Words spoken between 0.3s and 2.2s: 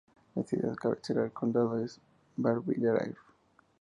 La ciudad cabecera del condado es